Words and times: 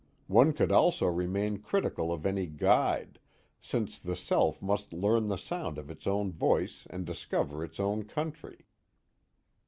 One 0.25 0.53
could 0.53 0.71
also 0.71 1.05
remain 1.05 1.59
critical 1.59 2.11
of 2.11 2.25
any 2.25 2.47
guide, 2.47 3.19
since 3.59 3.99
the 3.99 4.15
self 4.15 4.59
must 4.59 4.93
learn 4.93 5.27
the 5.27 5.37
sound 5.37 5.77
of 5.77 5.91
its 5.91 6.07
own 6.07 6.31
voice 6.31 6.87
and 6.89 7.05
discover 7.05 7.63
its 7.63 7.79
own 7.79 8.05
country. 8.05 8.65